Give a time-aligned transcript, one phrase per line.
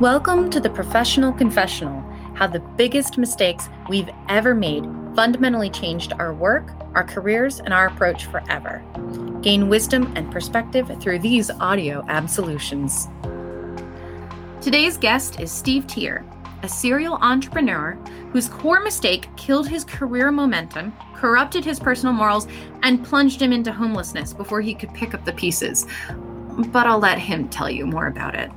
[0.00, 2.02] Welcome to the Professional Confessional
[2.34, 4.84] how the biggest mistakes we've ever made
[5.14, 8.84] fundamentally changed our work, our careers, and our approach forever.
[9.40, 13.08] Gain wisdom and perspective through these audio absolutions.
[14.60, 16.26] Today's guest is Steve Teare,
[16.62, 17.92] a serial entrepreneur
[18.32, 22.46] whose core mistake killed his career momentum, corrupted his personal morals,
[22.82, 25.86] and plunged him into homelessness before he could pick up the pieces.
[26.70, 28.50] But I'll let him tell you more about it.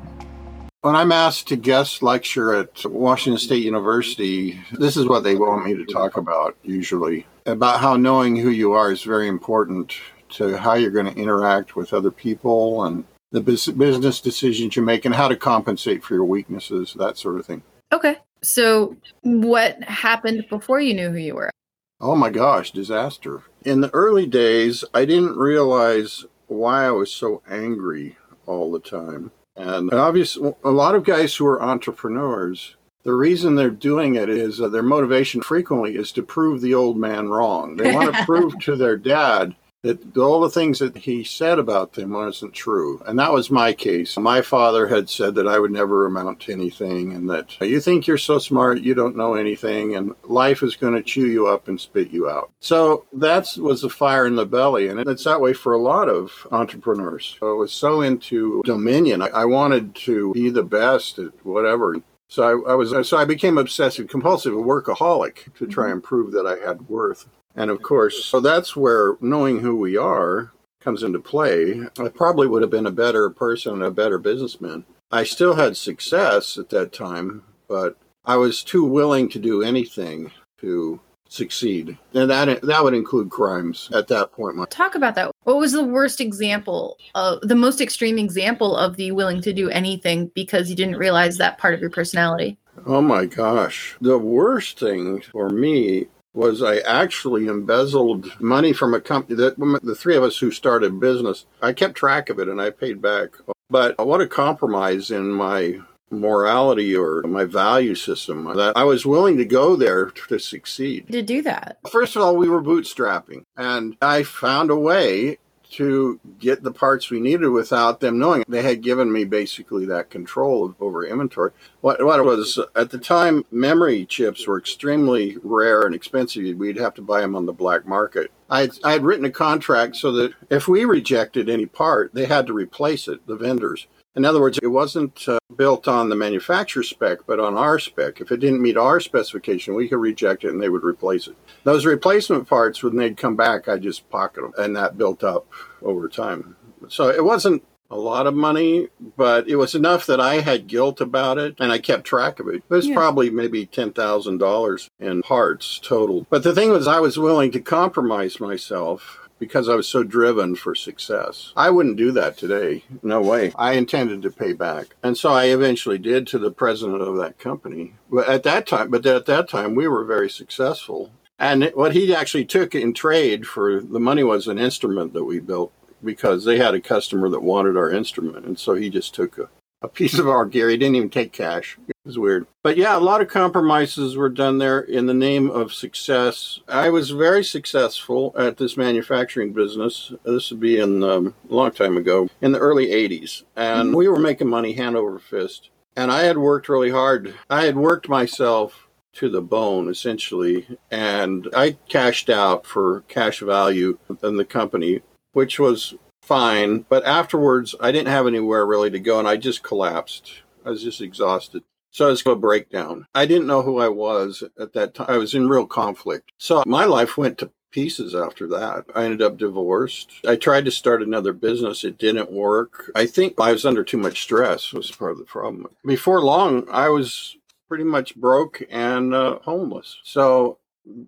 [0.82, 5.66] When I'm asked to guest lecture at Washington State University, this is what they want
[5.66, 9.94] me to talk about usually about how knowing who you are is very important
[10.30, 15.04] to how you're going to interact with other people and the business decisions you make
[15.04, 17.62] and how to compensate for your weaknesses, that sort of thing.
[17.92, 18.16] Okay.
[18.42, 21.52] So, what happened before you knew who you were?
[22.00, 23.44] Oh my gosh, disaster.
[23.66, 29.32] In the early days, I didn't realize why I was so angry all the time.
[29.60, 34.62] And obviously, a lot of guys who are entrepreneurs, the reason they're doing it is
[34.62, 37.76] uh, their motivation frequently is to prove the old man wrong.
[37.76, 41.94] They want to prove to their dad that all the things that he said about
[41.94, 43.02] them wasn't true.
[43.06, 44.18] And that was my case.
[44.18, 48.06] My father had said that I would never amount to anything and that you think
[48.06, 51.70] you're so smart, you don't know anything, and life is going to chew you up
[51.70, 52.52] and spit you out.
[52.60, 54.90] So that was the fire in the belly.
[54.90, 57.38] And it's that way for a lot of entrepreneurs.
[57.42, 59.22] I was so into dominion.
[59.22, 61.96] I wanted to be the best at whatever.
[62.28, 65.94] So I, I, was so I became obsessive compulsive, a workaholic to try mm-hmm.
[65.94, 67.28] and prove that I had worth.
[67.56, 71.82] And of course, so that's where knowing who we are comes into play.
[72.00, 74.86] I probably would have been a better person a better businessman.
[75.12, 80.32] I still had success at that time, but I was too willing to do anything
[80.62, 81.98] to succeed.
[82.14, 84.70] And that that would include crimes at that point.
[84.70, 85.32] Talk about that.
[85.44, 89.70] What was the worst example, of, the most extreme example of the willing to do
[89.70, 92.58] anything because you didn't realize that part of your personality?
[92.86, 93.96] Oh my gosh.
[94.02, 99.96] The worst thing for me was I actually embezzled money from a company that the
[99.96, 103.30] three of us who started business, I kept track of it and I paid back.
[103.70, 105.80] But what a compromise in my
[106.12, 111.08] morality or my value system that I was willing to go there to succeed.
[111.12, 111.78] To do that.
[111.92, 115.38] First of all, we were bootstrapping and I found a way
[115.72, 118.44] to get the parts we needed without them knowing.
[118.48, 121.52] They had given me basically that control over inventory.
[121.82, 126.58] What, what it was at the time, memory chips were extremely rare and expensive.
[126.58, 128.32] We'd have to buy them on the black market.
[128.50, 132.54] I had written a contract so that if we rejected any part, they had to
[132.54, 133.88] replace it, the vendors.
[134.16, 138.22] In other words, it wasn't uh, built on the manufacturer spec, but on our spec.
[138.22, 141.36] If it didn't meet our specification, we could reject it and they would replace it.
[141.64, 145.48] Those replacement parts, when they'd come back, I just pocket them, and that built up
[145.82, 146.56] over time.
[146.88, 148.88] So it wasn't a lot of money,
[149.18, 152.48] but it was enough that I had guilt about it and I kept track of
[152.48, 152.56] it.
[152.58, 152.96] It was yeah.
[152.96, 156.28] probably maybe $10,000 in parts total.
[156.30, 160.56] But the thing was, I was willing to compromise myself because I was so driven
[160.56, 161.54] for success.
[161.56, 162.84] I wouldn't do that today.
[163.02, 163.52] No way.
[163.56, 164.96] I intended to pay back.
[165.02, 167.96] And so I eventually did to the president of that company.
[168.12, 171.12] But at that time, but at that time we were very successful.
[171.40, 175.40] And what he actually took in trade for the money was an instrument that we
[175.40, 175.72] built
[176.04, 178.46] because they had a customer that wanted our instrument.
[178.46, 179.50] And so he just took a
[179.82, 180.70] a piece of our gear.
[180.70, 181.78] He didn't even take cash.
[181.88, 182.48] It was weird.
[182.64, 186.60] But yeah, a lot of compromises were done there in the name of success.
[186.68, 190.12] I was very successful at this manufacturing business.
[190.24, 193.44] This would be in um, a long time ago, in the early 80s.
[193.56, 195.70] And we were making money hand over fist.
[195.96, 197.34] And I had worked really hard.
[197.50, 200.78] I had worked myself to the bone, essentially.
[200.92, 205.02] And I cashed out for cash value in the company,
[205.34, 205.96] which was
[206.30, 206.86] fine.
[206.88, 210.44] But afterwards, I didn't have anywhere really to go, and I just collapsed.
[210.64, 211.64] I was just exhausted.
[211.92, 213.08] So it was a breakdown.
[213.16, 215.08] I didn't know who I was at that time.
[215.10, 216.32] I was in real conflict.
[216.38, 218.86] So my life went to pieces after that.
[218.94, 220.12] I ended up divorced.
[220.28, 221.84] I tried to start another business.
[221.84, 222.92] It didn't work.
[222.96, 225.68] I think I was under too much stress was part of the problem.
[225.84, 227.38] Before long, I was
[227.68, 229.98] pretty much broke and uh, homeless.
[230.04, 230.60] So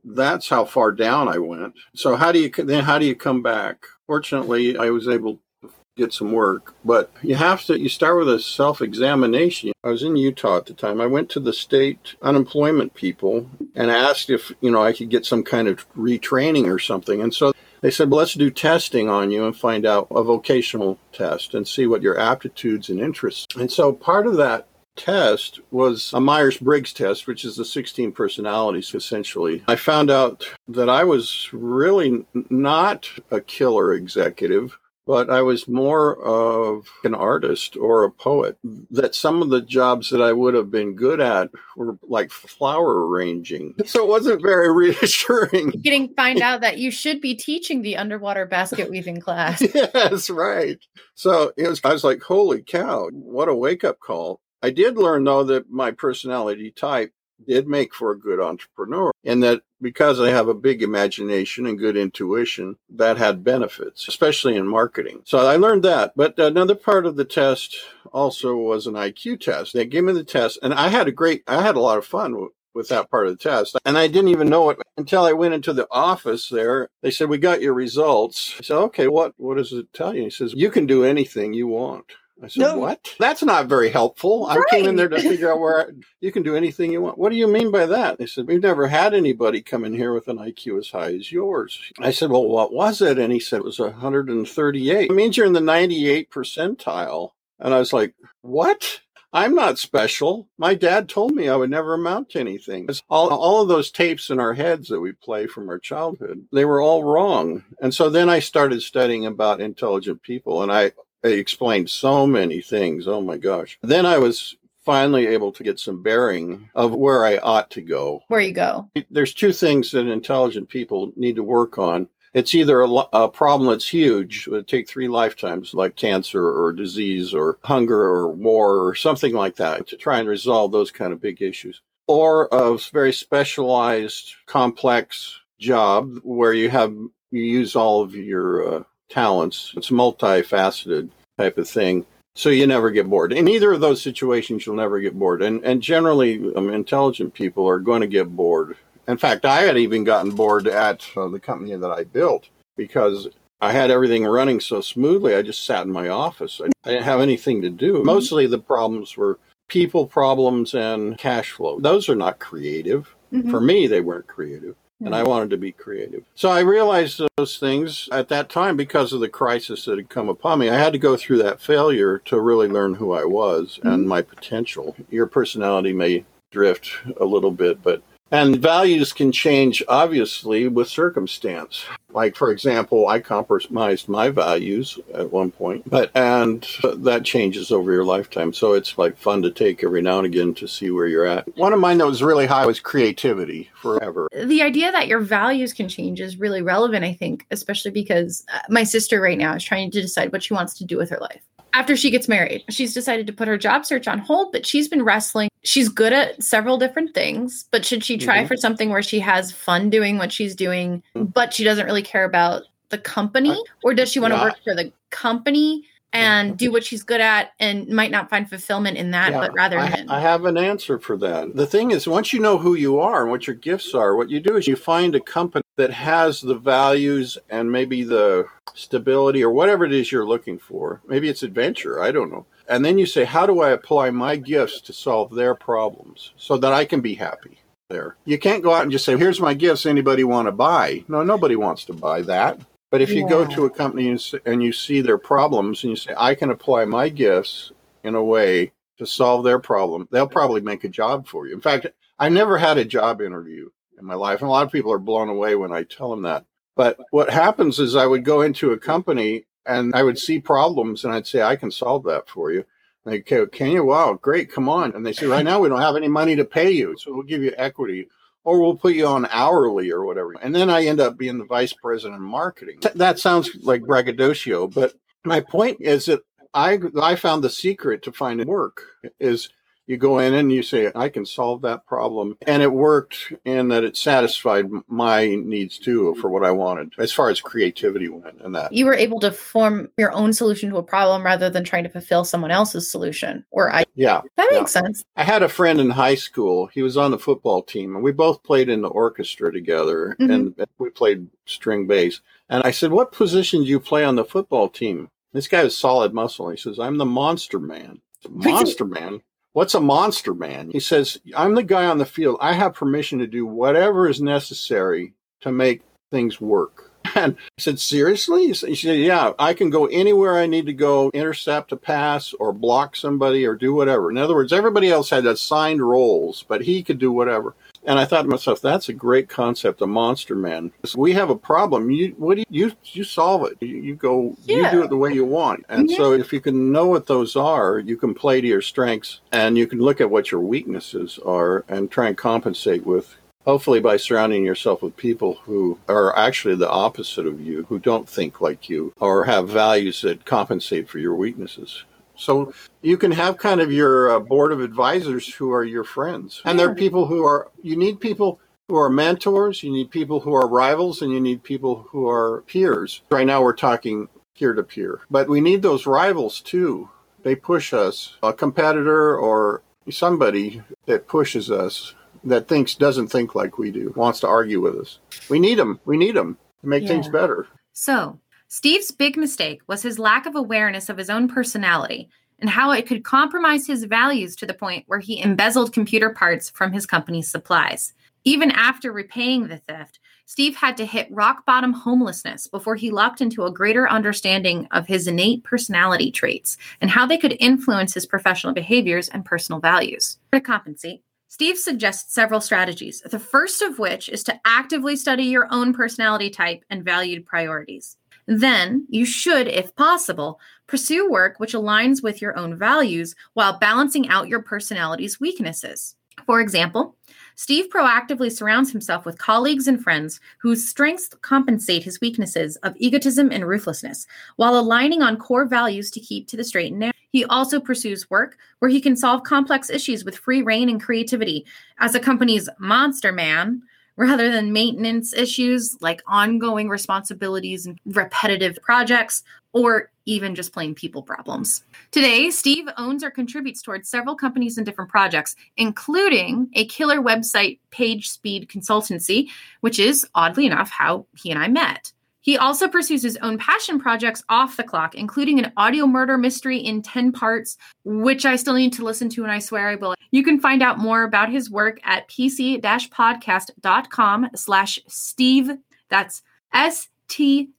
[0.03, 1.75] that's how far down I went.
[1.95, 3.85] So how do you then how do you come back?
[4.11, 8.27] Fortunately, I was able to get some work, but you have to you start with
[8.27, 9.71] a self-examination.
[9.85, 10.99] I was in Utah at the time.
[10.99, 15.25] I went to the state unemployment people and asked if, you know, I could get
[15.25, 17.21] some kind of retraining or something.
[17.21, 20.99] And so they said, well, let's do testing on you and find out a vocational
[21.13, 23.55] test and see what your aptitudes and interests.
[23.55, 28.11] And so part of that test was a Myers Briggs test, which is the 16
[28.11, 29.63] personalities essentially.
[29.67, 34.77] I found out that I was really not a killer executive.
[35.07, 38.57] but I was more of an artist or a poet.
[38.91, 43.07] That some of the jobs that I would have been good at were like flower
[43.07, 43.73] arranging.
[43.85, 45.71] So it wasn't very reassuring.
[45.81, 49.61] Getting find out that you should be teaching the underwater basket weaving class.
[49.73, 50.77] yes, right.
[51.15, 54.39] So it was, I was like, holy cow, what a wake up call.
[54.61, 57.13] I did learn though that my personality type
[57.47, 61.77] did make for a good entrepreneur and that because I have a big imagination and
[61.77, 65.21] good intuition, that had benefits, especially in marketing.
[65.25, 66.13] So I learned that.
[66.15, 67.75] But another part of the test
[68.13, 69.73] also was an IQ test.
[69.73, 72.05] They gave me the test and I had a great, I had a lot of
[72.05, 72.39] fun
[72.73, 73.77] with, that part of the test.
[73.85, 76.87] And I didn't even know it until I went into the office there.
[77.01, 78.55] They said, We got your results.
[78.59, 80.23] I said, Okay, what, what does it tell you?
[80.23, 82.05] He says, You can do anything you want.
[82.43, 82.77] I said, no.
[82.77, 83.15] "What?
[83.19, 84.59] That's not very helpful." Right.
[84.59, 85.85] I came in there to figure out where I,
[86.21, 87.17] you can do anything you want.
[87.17, 88.17] What do you mean by that?
[88.17, 91.31] They said, "We've never had anybody come in here with an IQ as high as
[91.31, 95.37] yours." I said, "Well, what was it?" And he said, "It was 138." It means
[95.37, 97.31] you're in the 98 percentile.
[97.59, 99.01] And I was like, "What?"
[99.33, 100.49] I'm not special.
[100.57, 102.89] My dad told me I would never amount to anything.
[103.09, 106.65] All, all of those tapes in our heads that we play from our childhood, they
[106.65, 107.63] were all wrong.
[107.81, 110.91] And so then I started studying about intelligent people and I
[111.23, 113.07] it explained so many things.
[113.07, 113.77] Oh my gosh.
[113.81, 118.23] Then I was finally able to get some bearing of where I ought to go.
[118.27, 118.89] Where you go.
[119.09, 122.07] There's two things that intelligent people need to work on.
[122.33, 126.71] It's either a, a problem that's huge, it would take three lifetimes, like cancer or
[126.71, 131.11] disease or hunger or war or something like that, to try and resolve those kind
[131.11, 136.93] of big issues, or a very specialized, complex job where you have
[137.31, 139.73] you use all of your uh, talents.
[139.75, 142.05] It's a multifaceted type of thing.
[142.35, 143.33] So you never get bored.
[143.33, 145.41] In either of those situations, you'll never get bored.
[145.41, 148.77] And, and generally, um, intelligent people are going to get bored.
[149.07, 152.47] In fact, I had even gotten bored at uh, the company that I built
[152.77, 153.27] because
[153.59, 155.35] I had everything running so smoothly.
[155.35, 156.61] I just sat in my office.
[156.63, 157.95] I didn't have anything to do.
[157.95, 158.05] Mm-hmm.
[158.05, 159.37] Mostly the problems were
[159.67, 161.79] people problems and cash flow.
[161.79, 163.13] Those are not creative.
[163.33, 163.49] Mm-hmm.
[163.49, 164.75] For me, they weren't creative
[165.05, 166.23] and I wanted to be creative.
[166.35, 170.29] So I realized those things at that time because of the crisis that had come
[170.29, 170.69] upon me.
[170.69, 173.87] I had to go through that failure to really learn who I was mm-hmm.
[173.87, 174.95] and my potential.
[175.09, 181.85] Your personality may drift a little bit, but and values can change, obviously, with circumstance.
[182.09, 186.67] Like, for example, I compromised my values at one point, but and
[186.97, 188.53] that changes over your lifetime.
[188.53, 191.55] So it's like fun to take every now and again to see where you're at.
[191.57, 194.27] One of mine that was really high was creativity forever.
[194.33, 198.59] The idea that your values can change is really relevant, I think, especially because uh,
[198.69, 201.19] my sister right now is trying to decide what she wants to do with her
[201.19, 201.41] life
[201.73, 202.63] after she gets married.
[202.69, 205.49] She's decided to put her job search on hold, but she's been wrestling.
[205.63, 208.47] She's good at several different things, but should she try mm-hmm.
[208.47, 211.25] for something where she has fun doing what she's doing, mm-hmm.
[211.25, 213.57] but she doesn't really care about the company?
[213.83, 214.43] Or does she want to yeah.
[214.45, 218.97] work for the company and do what she's good at and might not find fulfillment
[218.97, 221.55] in that, yeah, but rather I, I, have an answer for that.
[221.55, 224.29] The thing is, once you know who you are and what your gifts are, what
[224.29, 228.45] you do is you find a company that has the values and maybe the
[228.75, 231.01] stability or whatever it is you're looking for.
[231.07, 232.45] Maybe it's adventure, I don't know.
[232.69, 236.55] And then you say, how do I apply my gifts to solve their problems so
[236.57, 237.57] that I can be happy?
[237.89, 238.15] There.
[238.25, 241.03] You can't go out and just say, here's my gifts, anybody want to buy?
[241.07, 242.59] No, nobody wants to buy that.
[242.91, 243.29] But if you yeah.
[243.29, 246.85] go to a company and you see their problems and you say, I can apply
[246.85, 247.71] my gifts
[248.03, 251.55] in a way to solve their problem, they'll probably make a job for you.
[251.55, 251.87] In fact,
[252.19, 253.71] I never had a job interview
[254.01, 254.39] in my life.
[254.39, 256.45] And a lot of people are blown away when I tell them that.
[256.75, 261.03] But what happens is I would go into a company and I would see problems
[261.03, 262.65] and I'd say, I can solve that for you.
[263.05, 263.85] And they go, can you?
[263.85, 264.51] Wow, great.
[264.51, 264.93] Come on.
[264.95, 266.95] And they say, right now we don't have any money to pay you.
[266.97, 268.07] So we'll give you equity
[268.43, 270.33] or we'll put you on hourly or whatever.
[270.41, 272.79] And then I end up being the vice president of marketing.
[272.95, 274.93] That sounds like braggadocio, but
[275.23, 276.21] my point is that
[276.53, 278.81] I I found the secret to finding work
[279.19, 279.49] is
[279.87, 282.37] you go in and you say i can solve that problem.
[282.47, 287.11] And it worked and that it satisfied my needs too for what i wanted as
[287.11, 288.71] far as creativity went and that.
[288.71, 291.89] You were able to form your own solution to a problem rather than trying to
[291.89, 294.81] fulfill someone else's solution or i yeah that makes yeah.
[294.81, 295.03] sense.
[295.15, 296.67] I had a friend in high school.
[296.67, 300.31] He was on the football team and we both played in the orchestra together mm-hmm.
[300.31, 302.21] and we played string bass.
[302.49, 305.09] And i said what position do you play on the football team?
[305.33, 306.49] This guy was solid muscle.
[306.49, 307.99] He says i'm the monster man.
[308.29, 309.19] Monster man
[309.53, 310.71] What's a monster man?
[310.71, 312.37] He says, I'm the guy on the field.
[312.39, 315.81] I have permission to do whatever is necessary to make
[316.11, 316.87] things work.
[317.15, 318.47] And I said, Seriously?
[318.47, 322.53] He said, Yeah, I can go anywhere I need to go, intercept a pass or
[322.53, 324.09] block somebody or do whatever.
[324.09, 327.53] In other words, everybody else had assigned roles, but he could do whatever.
[327.83, 330.71] And I thought to myself, that's a great concept, a monster man.
[330.95, 331.89] We have a problem.
[331.89, 333.57] You what do you you, you solve it.
[333.59, 334.57] You, you go yeah.
[334.57, 335.65] you do it the way you want.
[335.67, 335.97] And yeah.
[335.97, 339.57] so if you can know what those are, you can play to your strengths and
[339.57, 343.97] you can look at what your weaknesses are and try and compensate with hopefully by
[343.97, 348.69] surrounding yourself with people who are actually the opposite of you, who don't think like
[348.69, 351.83] you or have values that compensate for your weaknesses.
[352.21, 356.41] So you can have kind of your uh, board of advisors who are your friends.
[356.45, 360.19] And there are people who are, you need people who are mentors, you need people
[360.19, 363.01] who are rivals, and you need people who are peers.
[363.09, 366.89] Right now we're talking peer to peer, but we need those rivals too.
[367.23, 373.57] They push us, a competitor or somebody that pushes us that thinks doesn't think like
[373.57, 374.99] we do, wants to argue with us.
[375.27, 375.79] We need them.
[375.85, 376.89] We need them to make yeah.
[376.89, 377.47] things better.
[377.73, 378.19] So,
[378.53, 382.85] Steve's big mistake was his lack of awareness of his own personality and how it
[382.85, 387.31] could compromise his values to the point where he embezzled computer parts from his company's
[387.31, 387.93] supplies.
[388.25, 393.21] Even after repaying the theft, Steve had to hit rock bottom homelessness before he locked
[393.21, 398.05] into a greater understanding of his innate personality traits and how they could influence his
[398.05, 400.19] professional behaviors and personal values.
[400.33, 405.47] To compensate, Steve suggests several strategies, the first of which is to actively study your
[405.51, 407.95] own personality type and valued priorities.
[408.33, 414.07] Then you should, if possible, pursue work which aligns with your own values while balancing
[414.07, 415.97] out your personality's weaknesses.
[416.25, 416.95] For example,
[417.35, 423.31] Steve proactively surrounds himself with colleagues and friends whose strengths compensate his weaknesses of egotism
[423.33, 424.07] and ruthlessness,
[424.37, 426.93] while aligning on core values to keep to the straight and narrow.
[427.09, 431.45] He also pursues work where he can solve complex issues with free reign and creativity.
[431.79, 433.63] As a company's monster man,
[433.95, 441.03] rather than maintenance issues like ongoing responsibilities and repetitive projects, or even just plain people
[441.03, 441.63] problems.
[441.91, 447.59] Today, Steve owns or contributes towards several companies and different projects, including a killer website
[447.69, 449.29] page speed consultancy,
[449.59, 451.91] which is oddly enough how he and I met.
[452.21, 456.57] He also pursues his own passion projects off the clock, including an audio murder mystery
[456.57, 459.95] in 10 parts, which I still need to listen to and I swear I will.
[460.11, 465.51] You can find out more about his work at pc-podcast.com slash Steve.
[465.89, 466.21] That's
[466.53, 467.51] S-T-E-V-E-T.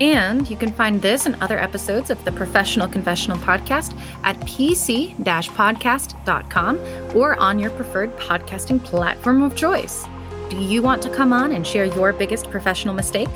[0.00, 7.16] And you can find this and other episodes of the Professional Confessional Podcast at pc-podcast.com
[7.16, 10.06] or on your preferred podcasting platform of choice.
[10.52, 13.30] Do you want to come on and share your biggest professional mistake?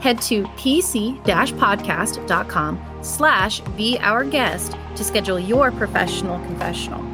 [0.00, 7.04] Head to pc-podcast.com slash be our guest to schedule your professional confessional.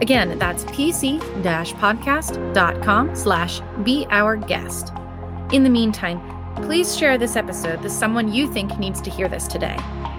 [0.00, 4.92] Again, that's pc-podcast.com slash be our guest.
[5.50, 6.20] In the meantime,
[6.62, 9.74] please share this episode with someone you think needs to hear this today.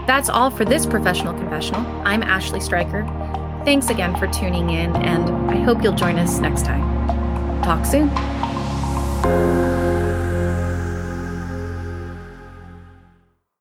[0.05, 1.79] That's all for this professional confessional.
[2.05, 3.05] I'm Ashley Stryker.
[3.63, 6.83] Thanks again for tuning in, and I hope you'll join us next time.
[7.63, 8.11] Talk soon.
[9.23, 9.80] Música